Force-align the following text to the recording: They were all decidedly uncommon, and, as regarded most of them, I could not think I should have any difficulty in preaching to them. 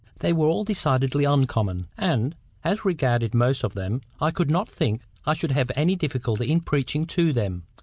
They 0.17 0.33
were 0.33 0.47
all 0.47 0.63
decidedly 0.63 1.25
uncommon, 1.25 1.87
and, 1.95 2.35
as 2.63 2.83
regarded 2.83 3.35
most 3.35 3.63
of 3.63 3.75
them, 3.75 4.01
I 4.19 4.31
could 4.31 4.49
not 4.49 4.67
think 4.67 5.03
I 5.27 5.35
should 5.35 5.51
have 5.51 5.69
any 5.75 5.95
difficulty 5.95 6.51
in 6.51 6.61
preaching 6.61 7.05
to 7.05 7.31
them. 7.31 7.65